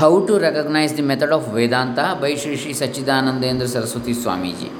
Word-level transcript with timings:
How 0.00 0.26
to 0.26 0.38
recognize 0.38 0.92
the 0.92 1.02
method 1.02 1.30
of 1.30 1.48
Vedanta 1.48 2.18
by 2.20 2.34
Sri 2.34 2.56
Sri 2.56 2.72
Sachidanandendra 2.72 3.66
Saraswati 3.66 4.14
Swamiji. 4.14 4.70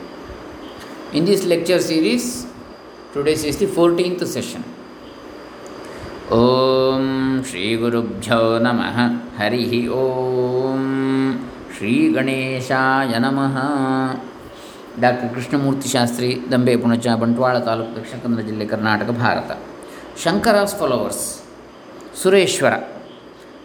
In 1.13 1.25
this 1.25 1.45
lecture 1.45 1.81
series, 1.81 2.47
today 3.13 3.33
is 3.33 3.57
the 3.57 3.67
14th 3.69 4.27
session. 4.29 4.65
ॐ 6.35 7.43
श्रीगुरुभ्यो 7.49 8.41
नमः 8.61 8.97
हरिः 9.39 9.73
ॐ 9.97 10.87
ಶ್ರೀಗಣೇಶಾಯ 11.77 13.15
ನಮಃ 13.19 13.57
doctor 15.03 15.29
Krishnamurthy 15.35 15.89
Shastri 15.89 16.29
Dambe 16.53 16.75
Punacha 16.83 17.07
Bantwal 17.23 17.57
taluk 17.67 17.93
Dakshina 17.97 18.19
Kannada 18.23 18.43
ಜಿಲ್ಲೆ 18.47 18.67
Karnataka 18.71 19.11
Bharat 19.19 19.51
Shankara's 20.23 20.75
followers 20.81 21.25
ಸುರೇಶ್ವರ 22.21 22.75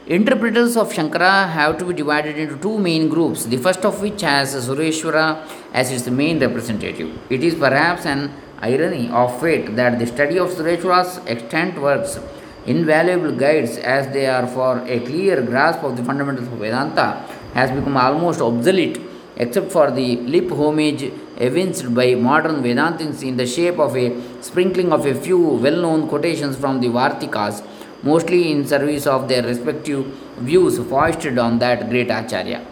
Interpreters 0.08 0.76
of 0.76 0.92
Shankara 0.92 1.48
have 1.48 1.78
to 1.78 1.84
be 1.84 1.92
divided 1.92 2.38
into 2.38 2.56
two 2.58 2.78
main 2.78 3.08
groups, 3.08 3.44
the 3.46 3.56
first 3.56 3.84
of 3.84 4.00
which 4.00 4.20
has 4.20 4.54
Sureshwara 4.54 5.44
as 5.72 5.90
its 5.90 6.06
main 6.06 6.38
representative. 6.38 7.18
It 7.28 7.42
is 7.42 7.56
perhaps 7.56 8.06
an 8.06 8.32
irony 8.60 9.08
of 9.10 9.40
fate 9.40 9.74
that 9.74 9.98
the 9.98 10.06
study 10.06 10.38
of 10.38 10.50
Sureshwara's 10.50 11.18
extant 11.26 11.82
works, 11.82 12.20
invaluable 12.66 13.32
guides 13.32 13.78
as 13.78 14.06
they 14.12 14.26
are 14.26 14.46
for 14.46 14.78
a 14.86 15.00
clear 15.00 15.42
grasp 15.42 15.82
of 15.82 15.96
the 15.96 16.04
fundamentals 16.04 16.46
of 16.46 16.54
Vedanta, 16.54 17.26
has 17.54 17.72
become 17.72 17.96
almost 17.96 18.40
obsolete 18.40 19.00
except 19.34 19.72
for 19.72 19.90
the 19.90 20.18
lip 20.18 20.48
homage 20.52 21.10
evinced 21.38 21.92
by 21.92 22.14
modern 22.14 22.62
Vedantins 22.62 23.24
in 23.24 23.36
the 23.36 23.46
shape 23.46 23.80
of 23.80 23.96
a 23.96 24.06
sprinkling 24.40 24.92
of 24.92 25.04
a 25.04 25.16
few 25.16 25.38
well 25.38 25.82
known 25.82 26.08
quotations 26.08 26.56
from 26.56 26.80
the 26.80 26.86
Vartikas 26.86 27.60
mostly 28.02 28.50
in 28.50 28.66
service 28.66 29.06
of 29.06 29.28
their 29.28 29.42
respective 29.42 30.06
views 30.38 30.78
foisted 30.78 31.38
on 31.38 31.58
that 31.58 31.88
great 31.90 32.10
Acharya. 32.10 32.64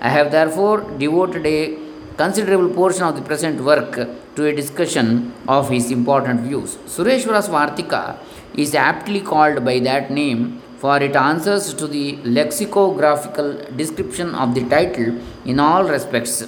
I 0.00 0.08
have 0.08 0.32
therefore 0.32 0.80
devoted 0.98 1.46
a 1.46 1.78
considerable 2.16 2.68
portion 2.74 3.04
of 3.04 3.16
the 3.16 3.22
present 3.22 3.60
work 3.60 3.94
to 4.36 4.46
a 4.46 4.54
discussion 4.54 5.32
of 5.48 5.70
his 5.70 5.90
important 5.90 6.40
views. 6.40 6.76
Sureshwara's 6.86 7.48
Vartika 7.48 8.18
is 8.54 8.74
aptly 8.74 9.20
called 9.20 9.64
by 9.64 9.78
that 9.80 10.10
name 10.10 10.60
for 10.82 11.00
it 11.00 11.14
answers 11.14 11.72
to 11.74 11.86
the 11.86 12.16
lexicographical 12.24 13.52
description 13.76 14.34
of 14.34 14.54
the 14.56 14.64
title 14.68 15.20
in 15.44 15.60
all 15.60 15.84
respects. 15.84 16.42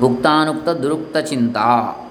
Uktanukta 0.00 0.74
Durukta 0.82 1.22
Chinta. 1.22 2.05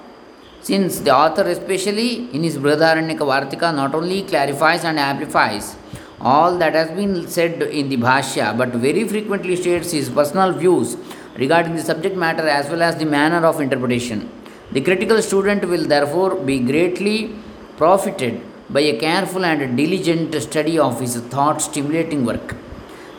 Since 0.66 0.94
the 1.06 1.14
author, 1.14 1.42
especially 1.42 2.28
in 2.34 2.42
his 2.42 2.56
Brihadaranyaka 2.58 3.24
Vartika, 3.30 3.72
not 3.72 3.94
only 3.94 4.22
clarifies 4.24 4.82
and 4.84 4.98
amplifies 4.98 5.76
all 6.20 6.58
that 6.58 6.74
has 6.74 6.90
been 6.90 7.28
said 7.28 7.62
in 7.62 7.88
the 7.88 7.96
Bhashya, 7.96 8.56
but 8.58 8.70
very 8.70 9.06
frequently 9.06 9.54
states 9.54 9.92
his 9.92 10.08
personal 10.08 10.52
views 10.52 10.96
regarding 11.36 11.76
the 11.76 11.82
subject 11.82 12.16
matter 12.16 12.48
as 12.48 12.68
well 12.68 12.82
as 12.82 12.96
the 12.96 13.04
manner 13.04 13.46
of 13.46 13.60
interpretation. 13.60 14.28
The 14.72 14.80
critical 14.80 15.22
student 15.22 15.68
will 15.68 15.84
therefore 15.84 16.34
be 16.34 16.58
greatly 16.58 17.36
profited 17.76 18.40
by 18.68 18.80
a 18.80 18.98
careful 18.98 19.44
and 19.44 19.76
diligent 19.76 20.34
study 20.42 20.80
of 20.80 20.98
his 20.98 21.14
thought 21.34 21.62
stimulating 21.62 22.24
work. 22.24 22.56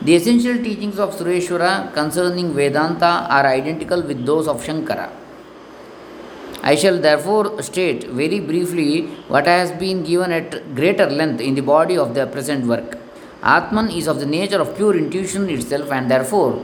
The 0.02 0.16
essential 0.16 0.62
teachings 0.62 0.98
of 0.98 1.16
Sureshwara 1.16 1.94
concerning 1.94 2.52
Vedanta 2.52 3.26
are 3.30 3.46
identical 3.46 4.02
with 4.02 4.26
those 4.26 4.46
of 4.46 4.62
Shankara. 4.62 5.08
I 6.62 6.74
shall 6.74 6.98
therefore 6.98 7.62
state 7.62 8.04
very 8.04 8.40
briefly 8.40 9.06
what 9.28 9.46
has 9.46 9.70
been 9.72 10.04
given 10.04 10.32
at 10.32 10.74
greater 10.74 11.08
length 11.08 11.40
in 11.40 11.54
the 11.54 11.62
body 11.62 11.96
of 11.96 12.14
the 12.14 12.26
present 12.26 12.66
work. 12.66 12.98
Atman 13.42 13.90
is 13.90 14.08
of 14.08 14.18
the 14.18 14.26
nature 14.26 14.60
of 14.60 14.76
pure 14.76 14.96
intuition 14.96 15.48
itself 15.48 15.92
and 15.92 16.10
therefore 16.10 16.60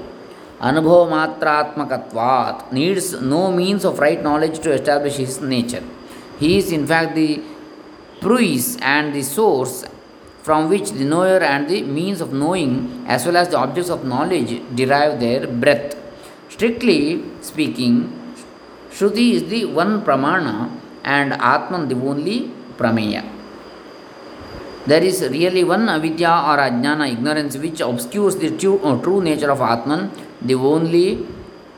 Anubhavamatratmakatvat 0.60 2.72
needs 2.72 3.20
no 3.20 3.52
means 3.52 3.84
of 3.84 3.98
right 3.98 4.22
knowledge 4.22 4.60
to 4.60 4.72
establish 4.72 5.16
his 5.16 5.40
nature. 5.40 5.82
He 6.38 6.58
is 6.58 6.70
in 6.72 6.86
fact 6.86 7.14
the 7.14 7.42
prius 8.20 8.76
and 8.80 9.14
the 9.14 9.22
source 9.22 9.84
from 10.42 10.68
which 10.68 10.90
the 10.92 11.04
knower 11.04 11.38
and 11.38 11.68
the 11.68 11.82
means 11.82 12.20
of 12.20 12.32
knowing 12.32 13.04
as 13.06 13.26
well 13.26 13.36
as 13.36 13.48
the 13.48 13.58
objects 13.58 13.90
of 13.90 14.04
knowledge 14.04 14.62
derive 14.74 15.20
their 15.20 15.46
breath. 15.46 15.96
Strictly 16.48 17.22
speaking, 17.40 18.12
Shruti 18.94 19.32
is 19.32 19.44
the 19.52 19.64
one 19.64 20.02
pramana 20.02 20.70
and 21.02 21.32
Atman 21.32 21.88
the 21.88 21.96
only 21.96 22.50
prameya. 22.78 23.24
There 24.86 25.02
is 25.02 25.20
really 25.22 25.64
one 25.64 25.88
avidya 25.88 26.28
or 26.50 26.58
ajnana 26.58 27.10
ignorance 27.10 27.56
which 27.56 27.80
obscures 27.80 28.36
the 28.36 28.56
true, 28.56 28.78
uh, 28.84 29.02
true 29.02 29.20
nature 29.20 29.50
of 29.50 29.60
Atman, 29.60 30.12
the 30.40 30.54
only 30.54 31.26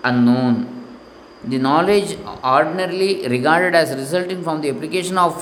unknown. 0.05 0.55
The 1.45 1.59
knowledge 1.59 2.19
ordinarily 2.45 3.27
regarded 3.29 3.75
as 3.75 3.97
resulting 3.97 4.43
from 4.43 4.61
the 4.61 4.71
application 4.71 5.17
of 5.17 5.41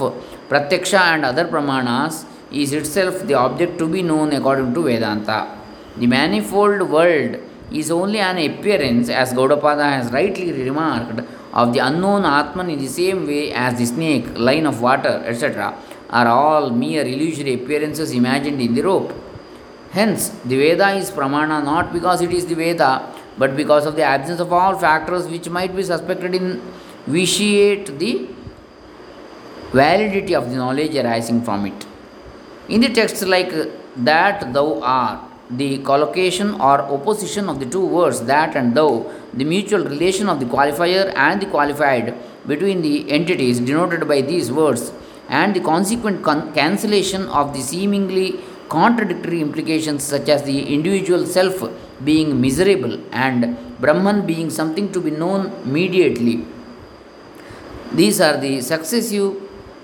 pratyaksha 0.48 1.00
and 1.14 1.24
other 1.24 1.46
pramanas 1.46 2.24
is 2.52 2.72
itself 2.72 3.26
the 3.26 3.34
object 3.34 3.78
to 3.78 3.88
be 3.88 4.02
known 4.02 4.32
according 4.32 4.74
to 4.74 4.82
Vedanta. 4.82 5.58
The 5.96 6.06
manifold 6.06 6.88
world 6.88 7.41
is 7.72 7.91
only 7.91 8.20
an 8.20 8.38
appearance, 8.38 9.08
as 9.08 9.32
Gaudapada 9.32 9.84
has 9.84 10.12
rightly 10.12 10.52
remarked, 10.52 11.20
of 11.54 11.72
the 11.72 11.78
unknown 11.78 12.25
Atman 12.25 12.69
in 12.69 12.78
the 12.78 12.88
same 12.88 13.26
way 13.26 13.53
as 13.53 13.78
the 13.78 13.87
snake, 13.87 14.26
line 14.37 14.66
of 14.66 14.81
water, 14.81 15.22
etc., 15.25 15.75
are 16.10 16.26
all 16.26 16.70
mere 16.70 17.06
illusory 17.06 17.54
appearances 17.54 18.12
imagined 18.12 18.60
in 18.60 18.75
the 18.75 18.82
rope. 18.82 19.12
Hence, 19.92 20.31
the 20.44 20.56
Veda 20.56 20.91
is 20.91 21.10
pramana 21.10 21.65
not 21.65 21.92
because 21.92 22.20
it 22.20 22.32
is 22.32 22.47
the 22.47 22.56
Veda, 22.56 22.92
but 23.38 23.56
because 23.56 23.87
of 23.87 23.94
the 23.94 24.03
absence 24.03 24.41
of 24.41 24.53
all 24.53 24.76
factors 24.76 25.26
which 25.28 25.48
might 25.48 25.75
be 25.75 25.82
suspected 25.82 26.34
in 26.34 26.60
vitiate 27.06 27.98
the 27.98 28.28
validity 29.71 30.34
of 30.34 30.50
the 30.50 30.56
knowledge 30.56 30.97
arising 30.97 31.42
from 31.42 31.66
it. 31.66 31.86
In 32.69 32.81
the 32.81 32.88
texts 32.88 33.22
like 33.22 33.53
that 33.97 34.53
thou 34.53 34.81
art, 34.82 35.21
the 35.50 35.78
collocation 35.78 36.55
or 36.55 36.81
opposition 36.81 37.49
of 37.49 37.60
the 37.60 37.66
two 37.66 37.84
words 37.84 38.22
that 38.22 38.56
and 38.56 38.75
thou, 38.75 39.10
the 39.34 39.44
mutual 39.44 39.84
relation 39.84 40.28
of 40.28 40.41
the 40.41 40.47
qualifier 40.47 41.12
and 41.16 41.41
the 41.43 41.47
qualified 41.47 42.15
between 42.47 42.82
the 42.82 43.10
entities 43.10 43.60
denoted 43.60 44.06
by 44.09 44.21
these 44.21 44.50
words, 44.50 44.93
and 45.28 45.54
the 45.54 45.60
consequent 45.60 46.22
con- 46.22 46.53
cancellation 46.54 47.27
of 47.28 47.53
the 47.54 47.60
seemingly 47.60 48.41
contradictory 48.69 49.41
implications 49.41 50.03
such 50.03 50.28
as 50.28 50.43
the 50.43 50.75
individual 50.75 51.27
self 51.27 51.62
being 52.04 52.41
miserable 52.41 52.99
and 53.12 53.56
Brahman 53.81 54.27
being 54.27 54.50
something 54.50 54.91
to 54.93 55.00
be 55.00 55.10
known 55.10 55.53
mediately. 55.71 56.47
These 57.93 58.21
are 58.21 58.37
the 58.37 58.60
successive 58.60 59.37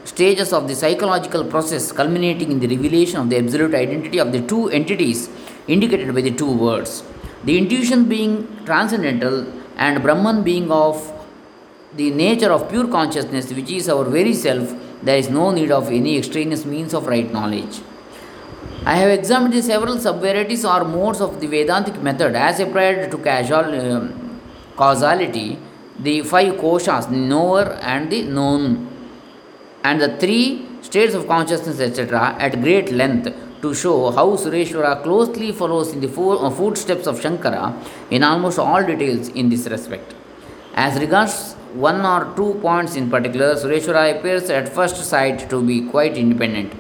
stages 0.04 0.52
of 0.52 0.66
the 0.66 0.74
psychological 0.74 1.44
process 1.44 1.92
culminating 1.92 2.50
in 2.50 2.58
the 2.58 2.66
revelation 2.66 3.20
of 3.20 3.30
the 3.30 3.38
absolute 3.38 3.74
identity 3.74 4.18
of 4.18 4.32
the 4.32 4.40
two 4.40 4.68
entities 4.70 5.28
indicated 5.74 6.14
by 6.14 6.20
the 6.20 6.34
two 6.42 6.52
words. 6.66 7.02
The 7.44 7.56
intuition 7.56 8.08
being 8.08 8.32
transcendental 8.66 9.46
and 9.76 10.02
Brahman 10.02 10.42
being 10.42 10.70
of 10.70 10.96
the 11.94 12.10
nature 12.10 12.52
of 12.52 12.68
pure 12.68 12.88
consciousness, 12.88 13.52
which 13.52 13.70
is 13.70 13.88
our 13.88 14.04
very 14.04 14.34
self, 14.34 14.74
there 15.02 15.16
is 15.16 15.30
no 15.30 15.50
need 15.50 15.70
of 15.70 15.88
any 15.88 16.18
extraneous 16.18 16.64
means 16.64 16.92
of 16.94 17.06
right 17.06 17.32
knowledge. 17.32 17.80
I 18.84 18.96
have 18.96 19.10
examined 19.10 19.54
the 19.54 19.62
several 19.62 19.96
subvarieties 19.96 20.64
or 20.68 20.84
modes 20.84 21.20
of 21.20 21.40
the 21.40 21.46
Vedantic 21.46 22.00
method 22.02 22.34
as 22.34 22.60
applied 22.60 23.10
to 23.10 23.18
casual, 23.18 23.74
um, 23.80 24.40
causality, 24.76 25.58
the 25.98 26.22
five 26.22 26.54
koshas, 26.54 27.10
the 27.10 27.16
knower 27.16 27.64
and 27.82 28.10
the 28.10 28.22
known, 28.22 28.88
and 29.84 30.00
the 30.00 30.16
three 30.16 30.66
states 30.82 31.14
of 31.14 31.26
consciousness, 31.26 31.80
etc., 31.80 32.36
at 32.38 32.60
great 32.62 32.90
length 32.90 33.28
to 33.62 33.74
show 33.74 34.10
how 34.10 34.28
Sureshwara 34.36 35.02
closely 35.02 35.52
follows 35.52 35.92
in 35.92 36.00
the 36.00 36.08
uh, 36.08 36.50
footsteps 36.50 37.06
of 37.06 37.20
Shankara 37.20 37.74
in 38.10 38.22
almost 38.22 38.58
all 38.58 38.82
details 38.82 39.28
in 39.28 39.48
this 39.48 39.66
respect. 39.66 40.14
As 40.74 40.98
regards 40.98 41.54
one 41.74 42.00
or 42.04 42.34
two 42.36 42.54
points 42.60 42.96
in 42.96 43.10
particular, 43.10 43.54
Sureshwara 43.54 44.18
appears 44.18 44.48
at 44.50 44.68
first 44.68 44.96
sight 44.96 45.50
to 45.50 45.62
be 45.62 45.82
quite 45.88 46.16
independent. 46.16 46.72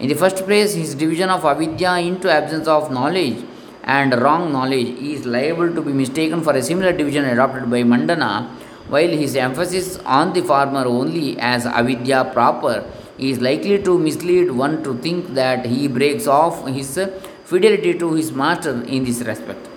In 0.00 0.08
the 0.08 0.14
first 0.14 0.44
place, 0.44 0.74
his 0.74 0.94
division 0.94 1.30
of 1.30 1.44
avidya 1.44 1.98
into 1.98 2.30
absence 2.30 2.66
of 2.66 2.90
knowledge 2.90 3.44
and 3.84 4.14
wrong 4.20 4.52
knowledge 4.52 4.88
is 4.98 5.24
liable 5.24 5.72
to 5.72 5.82
be 5.82 5.92
mistaken 5.92 6.42
for 6.42 6.54
a 6.54 6.62
similar 6.62 6.92
division 6.92 7.24
adopted 7.26 7.70
by 7.70 7.82
Mandana, 7.84 8.50
while 8.88 9.08
his 9.08 9.36
emphasis 9.36 9.98
on 10.04 10.32
the 10.32 10.42
former 10.42 10.84
only 10.84 11.38
as 11.38 11.64
avidya 11.64 12.30
proper 12.32 12.84
is 13.18 13.40
likely 13.40 13.82
to 13.82 13.98
mislead 13.98 14.50
one 14.50 14.82
to 14.82 14.94
think 14.98 15.34
that 15.34 15.66
he 15.66 15.88
breaks 15.88 16.26
off 16.26 16.66
his 16.66 16.98
fidelity 17.44 17.96
to 17.98 18.14
his 18.14 18.32
master 18.32 18.82
in 18.84 19.04
this 19.04 19.20
respect. 19.22 19.68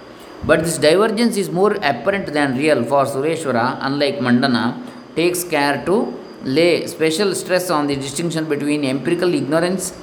But 0.46 0.64
this 0.64 0.78
divergence 0.78 1.36
is 1.38 1.50
more 1.50 1.74
apparent 1.74 2.28
than 2.34 2.58
real, 2.58 2.84
for 2.84 3.06
Sureshwara, 3.06 3.78
unlike 3.82 4.22
Mandana, 4.22 4.82
takes 5.16 5.44
care 5.44 5.84
to 5.86 6.14
lay 6.44 6.86
special 6.88 7.34
stress 7.36 7.70
on 7.70 7.88
the 7.88 7.96
distinction 7.96 8.48
between 8.48 8.86
empirical 8.86 9.34
ignorance 9.34 9.98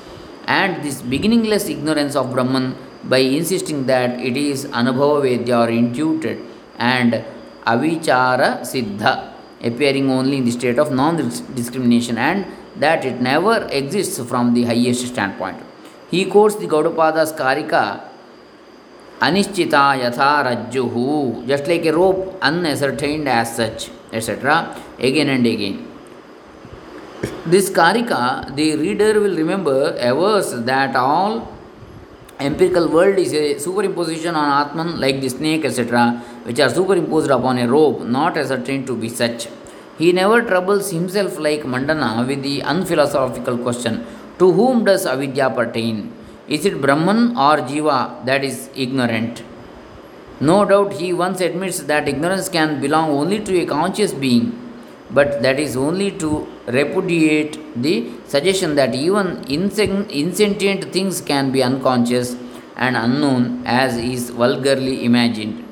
and 0.47 0.83
this 0.85 1.01
beginningless 1.01 1.69
ignorance 1.69 2.17
of 2.17 2.33
Brahman 2.33 2.77
by 3.05 3.19
insisting 3.19 3.87
that 3.87 4.21
it 4.21 4.37
is 4.37 4.67
Anubhava 4.67 5.23
Vedya 5.25 5.67
or 5.67 5.71
intuited 5.71 6.39
and 6.79 7.25
Avichara 7.67 8.61
Siddha, 8.61 9.34
appearing 9.65 10.11
only 10.11 10.37
in 10.37 10.45
the 10.45 10.51
state 10.51 10.79
of 10.79 10.93
non 10.93 11.17
discrimination, 11.61 12.19
and 12.19 12.47
that 12.77 13.05
it 13.05 13.21
never 13.21 13.67
exists 13.71 14.21
from 14.31 14.55
the 14.55 14.65
highest 14.65 15.07
standpoint. 15.07 15.59
He 16.11 16.27
quotes 16.27 16.57
the 16.57 16.67
Gaudapada's 16.67 17.33
Karika 17.33 18.03
Anishchita 19.21 19.83
Yatha 20.03 20.31
Rajjuhu, 20.47 21.47
just 21.47 21.67
like 21.67 21.87
a 21.87 21.93
rope 21.93 22.39
unascertained 22.43 23.29
as 23.29 23.57
such, 23.57 23.91
etc., 24.13 24.77
again 24.99 25.29
and 25.29 25.47
again. 25.47 25.89
This 27.47 27.71
Karika, 27.71 28.55
the 28.55 28.77
reader 28.77 29.21
will 29.21 29.37
remember 29.37 29.97
a 29.99 30.15
verse 30.15 30.53
that 30.53 30.95
all 30.97 31.53
empirical 32.41 32.89
world 32.89 33.19
is 33.19 33.33
a 33.33 33.55
superimposition 33.55 34.35
on 34.35 34.67
Atman 34.67 35.01
like 35.01 35.21
the 35.21 35.29
snake, 35.29 35.65
etc., 35.65 36.23
which 36.45 36.61
are 36.61 36.71
superimposed 36.71 37.31
upon 37.31 37.59
a 37.59 37.67
rope, 37.69 38.01
not 38.03 38.37
ascertained 38.37 38.87
to 38.87 38.97
be 38.97 39.09
such. 39.09 39.49
He 39.99 40.13
never 40.13 40.43
troubles 40.43 40.91
himself 40.91 41.39
like 41.39 41.65
Mandana 41.65 42.25
with 42.27 42.43
the 42.43 42.61
unphilosophical 42.61 43.59
question 43.59 44.07
To 44.39 44.53
whom 44.53 44.85
does 44.85 45.07
avidya 45.07 45.51
pertain? 45.51 46.13
Is 46.49 46.67
it 46.67 46.81
Brahman 46.81 47.37
or 47.37 47.57
Jiva 47.69 48.25
that 48.27 48.45
is 48.45 48.69
ignorant? 48.75 49.43
No 50.41 50.65
doubt 50.65 50.95
he 50.95 51.13
once 51.13 51.41
admits 51.41 51.79
that 51.91 52.09
ignorance 52.09 52.49
can 52.49 52.81
belong 52.81 53.11
only 53.11 53.39
to 53.45 53.61
a 53.61 53.67
conscious 53.67 54.13
being, 54.13 54.47
but 55.11 55.41
that 55.43 55.61
is 55.61 55.77
only 55.77 56.11
to 56.23 56.47
repudiate 56.67 57.57
the 57.81 58.11
suggestion 58.27 58.75
that 58.75 58.95
even 58.95 59.45
insentient 59.49 60.93
things 60.93 61.21
can 61.21 61.53
be 61.53 61.63
unconscious 61.63 62.37
and 62.77 62.97
unknown 62.97 63.63
as 63.65 63.97
is 63.97 64.31
vulgarly 64.31 65.05
imagined. 65.05 65.64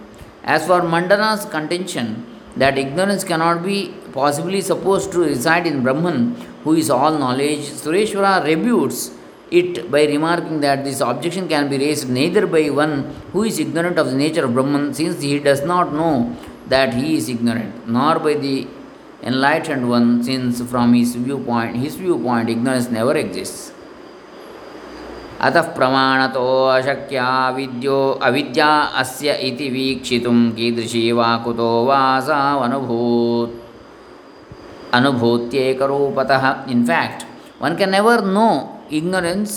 As 0.44 0.66
for 0.66 0.80
Mandana's 0.82 1.44
contention 1.44 2.26
that 2.56 2.76
ignorance 2.76 3.24
cannot 3.24 3.62
be 3.64 3.94
possibly 4.12 4.60
supposed 4.60 5.12
to 5.12 5.20
reside 5.20 5.66
in 5.66 5.82
Brahman, 5.82 6.34
who 6.64 6.74
is 6.74 6.90
all 6.90 7.16
knowledge, 7.18 7.60
Sureshwara 7.60 8.44
rebutes 8.44 9.16
it 9.50 9.90
by 9.90 10.04
remarking 10.06 10.60
that 10.60 10.82
this 10.84 11.00
objection 11.00 11.48
can 11.48 11.68
be 11.68 11.78
raised 11.78 12.08
neither 12.08 12.46
by 12.46 12.70
one 12.70 13.14
who 13.32 13.44
is 13.44 13.58
ignorant 13.58 13.98
of 13.98 14.06
the 14.10 14.16
nature 14.16 14.44
of 14.46 14.54
Brahman, 14.54 14.92
since 14.94 15.22
he 15.22 15.38
does 15.38 15.62
not 15.62 15.92
know 15.92 16.36
that 16.68 16.94
he 16.94 17.16
is 17.16 17.28
ignorant, 17.28 17.86
nor 17.86 18.18
by 18.18 18.34
the 18.34 18.66
enlightened 19.22 19.88
one, 19.88 20.22
since 20.24 20.60
from 20.62 20.94
his 20.94 21.14
viewpoint, 21.14 21.76
his 21.76 21.94
viewpoint, 21.96 22.48
ignorance 22.48 22.88
never 22.90 23.16
exists. 23.16 23.72
अतः 25.46 25.62
प्रमाण 25.76 26.26
तो 26.34 26.44
अशक्या 26.68 27.28
विद्यो 27.56 27.98
अविद्या 28.22 28.68
अस्य 29.00 29.32
इति 29.48 29.68
वीक्षितुं 29.68 30.38
कीदृशी 30.56 31.02
वा 31.12 31.30
कुतो 31.44 31.70
वासावनुभूत्। 31.86 33.60
अनुभूत्येकरूपतः। 34.96 36.44
In fact 36.72 37.20
one 37.62 37.76
can 37.76 37.90
never 37.90 38.24
know 38.36 38.48
ignorance 38.98 39.50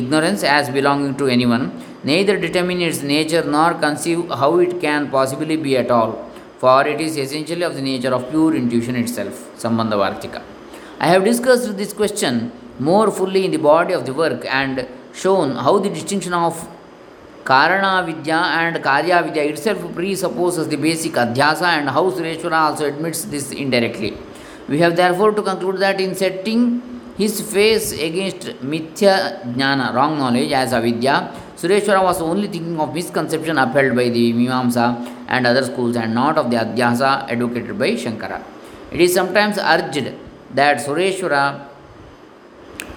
ignorance 0.00 0.44
as 0.56 0.70
belonging 0.70 1.14
to 1.20 1.28
any 1.28 1.44
one 1.52 1.70
neither 2.06 2.36
determine 2.46 2.82
its 2.82 3.02
nature 3.04 3.44
nor 3.56 3.72
conceive 3.82 4.28
how 4.40 4.60
it 4.60 4.80
can 4.80 5.06
possibly 5.10 5.56
be 5.64 5.74
at 5.82 5.90
all 5.92 6.12
for 6.60 6.88
it 6.88 7.00
is 7.00 7.18
essentially 7.20 7.64
of 7.64 7.74
the 7.74 7.80
nature 7.90 8.12
of 8.12 8.22
pure 8.30 8.56
intuition 8.56 8.96
itself 9.16 9.60
Sambandha 9.62 9.94
Vartika 10.02 10.40
I 11.02 11.10
have 11.10 11.22
discussed 11.24 11.72
this 11.82 11.92
question 11.96 12.40
more 12.88 13.10
fully 13.18 13.40
in 13.44 13.56
the 13.56 13.60
body 13.62 13.94
of 13.94 14.04
the 14.04 14.10
work 14.18 14.46
and 14.46 14.80
shown 15.12 15.56
how 15.56 15.78
the 15.78 15.90
distinction 15.90 16.32
of 16.32 16.68
Karana 17.44 18.04
Vidya 18.06 18.36
and 18.36 18.76
Karya 18.76 19.24
Vidya 19.24 19.44
itself 19.44 19.94
presupposes 19.94 20.68
the 20.68 20.76
basic 20.76 21.12
Adhyasa 21.12 21.62
and 21.78 21.88
how 21.88 22.10
Sureshwara 22.10 22.70
also 22.70 22.86
admits 22.86 23.24
this 23.24 23.50
indirectly. 23.50 24.16
We 24.68 24.78
have 24.78 24.94
therefore 24.96 25.32
to 25.32 25.42
conclude 25.42 25.78
that 25.78 26.00
in 26.00 26.14
setting 26.14 26.82
his 27.16 27.40
face 27.40 27.92
against 27.92 28.46
Mithya 28.62 29.42
Jnana, 29.54 29.94
wrong 29.94 30.18
knowledge, 30.18 30.52
as 30.52 30.72
Avidya, 30.72 31.34
Sureshwara 31.56 32.02
was 32.02 32.20
only 32.22 32.48
thinking 32.48 32.78
of 32.78 32.94
misconception 32.94 33.58
upheld 33.58 33.96
by 33.96 34.08
the 34.08 34.32
Mimamsa 34.32 35.24
and 35.28 35.46
other 35.46 35.64
schools 35.64 35.96
and 35.96 36.14
not 36.14 36.38
of 36.38 36.50
the 36.50 36.56
Adhyasa 36.56 37.28
advocated 37.30 37.78
by 37.78 37.92
Shankara. 37.92 38.42
It 38.90 39.00
is 39.00 39.14
sometimes 39.14 39.58
urged 39.58 40.12
that 40.54 40.78
Sureshwara 40.78 41.66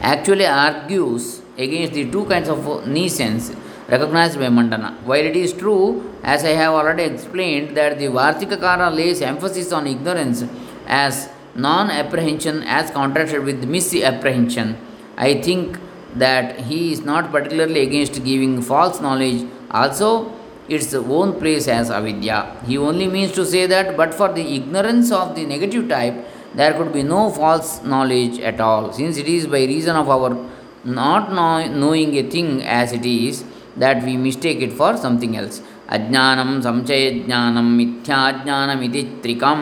actually 0.01 0.45
argues 0.45 1.42
against 1.57 1.93
the 1.93 2.09
two 2.11 2.25
kinds 2.25 2.49
of 2.49 2.87
nescience 2.87 3.51
recognized 3.87 4.39
by 4.39 4.49
Mandana. 4.49 4.97
While 5.03 5.25
it 5.25 5.35
is 5.35 5.53
true, 5.53 6.13
as 6.23 6.43
I 6.43 6.49
have 6.49 6.73
already 6.73 7.03
explained, 7.03 7.75
that 7.77 7.99
the 7.99 8.05
Vartikakara 8.05 8.93
lays 8.95 9.21
emphasis 9.21 9.71
on 9.71 9.87
ignorance 9.87 10.43
as 10.87 11.29
non 11.55 11.91
apprehension 11.91 12.63
as 12.63 12.91
contrasted 12.91 13.43
with 13.43 13.63
misapprehension, 13.65 14.77
I 15.17 15.41
think 15.41 15.79
that 16.15 16.61
he 16.61 16.91
is 16.91 17.01
not 17.01 17.31
particularly 17.31 17.81
against 17.81 18.23
giving 18.23 18.61
false 18.61 19.01
knowledge 19.01 19.47
also 19.71 20.31
its 20.69 20.93
own 20.93 21.39
place 21.39 21.67
as 21.67 21.91
avidya. 21.91 22.57
He 22.65 22.77
only 22.77 23.07
means 23.07 23.31
to 23.33 23.45
say 23.45 23.65
that, 23.67 23.97
but 23.97 24.13
for 24.13 24.31
the 24.31 24.41
ignorance 24.55 25.11
of 25.11 25.35
the 25.35 25.45
negative 25.45 25.89
type, 25.89 26.25
there 26.55 26.73
could 26.73 26.93
be 26.93 27.03
no 27.03 27.31
false 27.31 27.83
knowledge 27.83 28.39
at 28.39 28.61
all, 28.61 28.93
since 28.93 29.17
it 29.17 29.27
is 29.27 29.47
by 29.47 29.65
reason 29.65 29.95
of 29.95 30.09
our 30.09 30.49
not 30.85 31.31
know, 31.31 31.49
knowing 31.73 32.17
a 32.17 32.23
thing 32.25 32.61
as 32.63 32.93
it 32.93 33.05
is, 33.07 33.43
that 33.75 34.03
we 34.03 34.17
mistake 34.17 34.61
it 34.61 34.73
for 34.73 34.91
something 34.97 35.35
else. 35.35 35.57
ಅಜ್ಞಾನಂ 35.95 36.49
ಸಂಶಯಜ್ಞಾನಂ 36.65 37.67
ಮಿಥ್ಯಾಜ್ಞಾನಮಿತಿ 37.77 39.01
ತ್ರಿಕಂ 39.23 39.59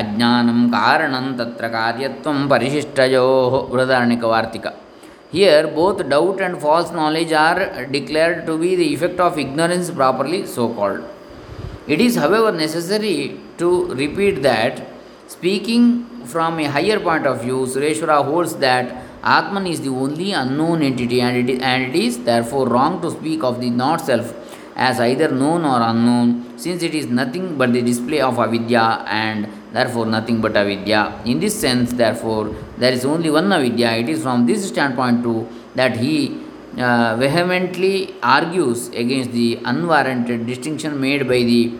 ಅಜ್ಞಾನಂ 0.00 0.58
ಕಾರಣಂ 0.74 1.26
ತತ್ರ 1.38 1.66
ಕಾರ್ಯತ್ವಂ 1.74 2.38
ಪರಿಶಿಷ್ಟಯೋ 2.52 3.28
Brihadaranyaka 3.70 4.24
Vartika 4.32 4.66
here 5.32 5.66
both 5.76 6.02
doubt 6.14 6.40
and 6.42 6.58
false 6.64 6.90
knowledge 7.00 7.32
are 7.44 7.60
declared 7.94 8.40
to 8.48 8.56
be 8.62 8.70
the 8.80 8.88
effect 8.96 9.22
of 9.26 9.38
ignorance 9.44 9.90
properly 10.00 10.40
so 10.56 10.66
called 10.80 11.04
it 11.94 12.02
is 12.08 12.18
however 12.24 12.56
necessary 12.64 13.16
to 13.62 13.70
repeat 14.02 14.38
that 14.48 14.78
speaking 15.34 15.88
from 16.32 16.58
a 16.60 16.68
higher 16.76 17.02
point 17.08 17.28
of 17.32 17.40
view 17.46 17.60
Sureshvara 17.74 18.14
holds 18.30 18.56
that 18.60 18.90
Atman 19.24 19.66
is 19.66 19.80
the 19.80 19.88
only 19.88 20.32
unknown 20.32 20.82
entity, 20.82 21.20
and 21.22 21.36
it 21.48 21.96
is, 21.96 22.18
therefore 22.24 22.68
wrong 22.68 23.00
to 23.00 23.10
speak 23.10 23.42
of 23.42 23.60
the 23.60 23.70
not 23.70 24.00
self 24.00 24.34
as 24.76 25.00
either 25.00 25.28
known 25.28 25.64
or 25.64 25.80
unknown, 25.80 26.58
since 26.58 26.82
it 26.82 26.94
is 26.94 27.06
nothing 27.06 27.56
but 27.56 27.72
the 27.72 27.80
display 27.80 28.20
of 28.20 28.38
avidya 28.38 29.04
and 29.08 29.48
therefore 29.72 30.04
nothing 30.04 30.40
but 30.40 30.56
avidya. 30.56 31.18
In 31.24 31.40
this 31.40 31.58
sense, 31.58 31.92
therefore, 31.92 32.54
there 32.76 32.92
is 32.92 33.04
only 33.04 33.30
one 33.30 33.52
avidya. 33.52 33.92
It 33.92 34.08
is 34.08 34.22
from 34.22 34.46
this 34.46 34.68
standpoint 34.68 35.22
too 35.22 35.48
that 35.74 35.96
he 35.96 36.44
uh, 36.76 37.16
vehemently 37.16 38.14
argues 38.22 38.88
against 38.88 39.32
the 39.32 39.60
unwarranted 39.64 40.46
distinction 40.46 41.00
made 41.00 41.26
by 41.28 41.38
the 41.44 41.78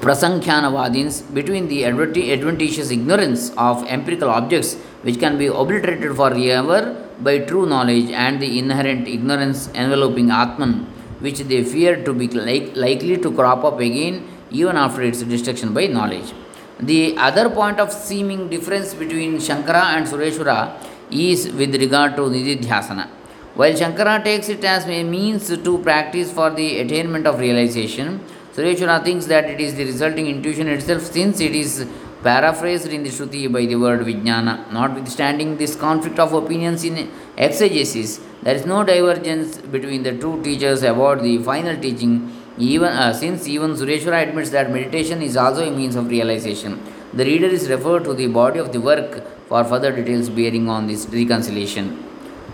Prasankhyanavadins 0.00 1.32
between 1.34 1.68
the 1.68 1.84
adventitious 1.84 2.90
ignorance 2.90 3.50
of 3.56 3.86
empirical 3.86 4.30
objects 4.30 4.76
which 5.02 5.18
can 5.18 5.38
be 5.38 5.46
obliterated 5.46 6.14
forever 6.16 6.80
by 7.20 7.38
true 7.38 7.66
knowledge 7.66 8.10
and 8.10 8.40
the 8.40 8.58
inherent 8.58 9.06
ignorance 9.08 9.68
enveloping 9.74 10.30
Atman, 10.30 10.86
which 11.20 11.40
they 11.40 11.62
fear 11.64 12.02
to 12.04 12.12
be 12.12 12.28
like, 12.28 12.74
likely 12.76 13.16
to 13.16 13.32
crop 13.32 13.64
up 13.64 13.80
again 13.80 14.26
even 14.50 14.76
after 14.76 15.02
its 15.02 15.22
destruction 15.22 15.72
by 15.72 15.86
knowledge. 15.86 16.32
The 16.80 17.16
other 17.18 17.50
point 17.50 17.78
of 17.78 17.92
seeming 17.92 18.48
difference 18.48 18.94
between 18.94 19.36
Shankara 19.36 19.84
and 19.96 20.06
Sureshwara 20.06 20.82
is 21.10 21.52
with 21.52 21.74
regard 21.74 22.16
to 22.16 22.22
Nididhyasana. 22.22 23.08
While 23.54 23.72
Shankara 23.72 24.24
takes 24.24 24.48
it 24.48 24.64
as 24.64 24.86
a 24.86 25.02
means 25.02 25.48
to 25.48 25.78
practice 25.78 26.32
for 26.32 26.50
the 26.50 26.78
attainment 26.78 27.26
of 27.26 27.38
realization, 27.38 28.24
Sureshwara 28.54 29.04
thinks 29.04 29.26
that 29.26 29.44
it 29.44 29.60
is 29.60 29.74
the 29.74 29.84
resulting 29.84 30.26
intuition 30.26 30.68
itself 30.68 31.02
since 31.02 31.40
it 31.40 31.54
is 31.54 31.86
paraphrased 32.22 32.88
in 32.88 33.02
the 33.02 33.10
Shruti 33.10 33.50
by 33.50 33.66
the 33.66 33.76
word 33.76 34.00
Vijnana. 34.00 34.70
Notwithstanding 34.72 35.56
this 35.56 35.74
conflict 35.74 36.18
of 36.18 36.32
opinions 36.32 36.84
in 36.84 37.10
exegesis, 37.36 38.20
there 38.42 38.54
is 38.54 38.66
no 38.66 38.84
divergence 38.84 39.58
between 39.58 40.02
the 40.02 40.16
two 40.16 40.42
teachers 40.42 40.82
about 40.82 41.22
the 41.22 41.38
final 41.38 41.80
teaching, 41.80 42.32
even 42.58 42.88
uh, 42.88 43.12
since 43.12 43.48
even 43.48 43.72
Sureshwara 43.72 44.28
admits 44.28 44.50
that 44.50 44.70
meditation 44.70 45.22
is 45.22 45.36
also 45.36 45.66
a 45.66 45.70
means 45.70 45.96
of 45.96 46.08
realization. 46.08 46.80
The 47.14 47.24
reader 47.24 47.46
is 47.46 47.68
referred 47.68 48.04
to 48.04 48.14
the 48.14 48.26
body 48.26 48.58
of 48.58 48.72
the 48.72 48.80
work 48.80 49.24
for 49.48 49.64
further 49.64 49.90
details 49.90 50.28
bearing 50.28 50.68
on 50.68 50.86
this 50.86 51.06
reconciliation. 51.06 52.04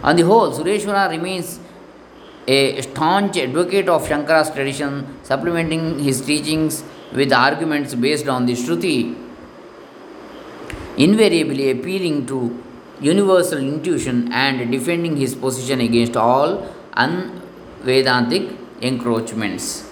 On 0.02 0.16
the 0.16 0.22
whole, 0.22 0.52
Sureshwara 0.52 1.10
remains 1.10 1.60
a 2.46 2.80
staunch 2.82 3.36
advocate 3.36 3.88
of 3.88 4.06
Shankara's 4.06 4.50
tradition, 4.50 5.18
supplementing 5.24 5.98
his 5.98 6.20
teachings 6.20 6.84
with 7.12 7.32
arguments 7.32 7.94
based 7.94 8.28
on 8.28 8.46
the 8.46 8.52
Shruti 8.52 9.25
invariably 10.97 11.71
appealing 11.71 12.25
to 12.25 12.37
universal 13.01 13.57
intuition 13.57 14.31
and 14.31 14.71
defending 14.71 15.17
his 15.17 15.35
position 15.35 15.81
against 15.81 16.15
all 16.15 16.49
unvedantic 16.93 18.43
encroachments. 18.81 19.89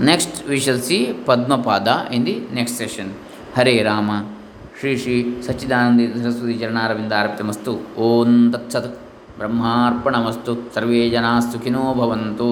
Next, 0.00 0.44
we 0.44 0.58
shall 0.58 0.78
see 0.78 1.12
Padmapada 1.12 2.10
in 2.10 2.24
the 2.24 2.40
next 2.58 2.72
session. 2.72 3.08
Hare 3.54 3.84
Rama. 3.84 4.18
Shri 4.80 4.96
Shri 4.96 5.14
Sacchidananda 5.46 6.02
Saraswati 6.20 6.54
ಚರಣಾರವಿಂದಾರ್ಪಿತಮಸ್ತು 6.58 7.72
ಓಂ 8.04 8.30
ತತ್ಸತ್ 8.52 8.86
ಬ್ರಹ್ಮಾರ್ಪಣಮಸ್ತು 9.38 10.52
ಸರ್ವೇ 10.74 11.10
ಜನಾಃ 11.10 11.36
ಸುಖಿನೋ 11.52 11.82
ಭವಂತು 11.98 12.48